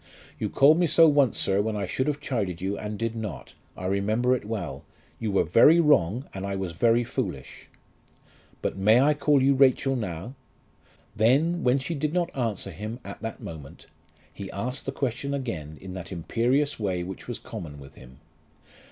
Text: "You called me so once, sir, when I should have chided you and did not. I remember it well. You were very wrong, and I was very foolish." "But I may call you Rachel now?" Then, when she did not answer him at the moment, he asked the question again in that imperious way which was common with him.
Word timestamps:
"You 0.39 0.49
called 0.49 0.79
me 0.79 0.87
so 0.87 1.07
once, 1.07 1.37
sir, 1.37 1.61
when 1.61 1.75
I 1.75 1.85
should 1.85 2.07
have 2.07 2.19
chided 2.19 2.59
you 2.59 2.75
and 2.75 2.97
did 2.97 3.15
not. 3.15 3.53
I 3.77 3.85
remember 3.85 4.35
it 4.35 4.45
well. 4.45 4.83
You 5.19 5.31
were 5.31 5.43
very 5.43 5.79
wrong, 5.79 6.25
and 6.33 6.43
I 6.43 6.55
was 6.55 6.71
very 6.71 7.03
foolish." 7.03 7.67
"But 8.63 8.73
I 8.73 8.77
may 8.77 9.13
call 9.13 9.43
you 9.43 9.53
Rachel 9.53 9.95
now?" 9.95 10.33
Then, 11.15 11.63
when 11.63 11.77
she 11.77 11.93
did 11.93 12.13
not 12.15 12.35
answer 12.35 12.71
him 12.71 12.99
at 13.05 13.21
the 13.21 13.35
moment, 13.37 13.85
he 14.33 14.49
asked 14.49 14.87
the 14.87 14.91
question 14.91 15.35
again 15.35 15.77
in 15.79 15.93
that 15.93 16.11
imperious 16.11 16.79
way 16.79 17.03
which 17.03 17.27
was 17.27 17.37
common 17.37 17.79
with 17.79 17.93
him. 17.93 18.17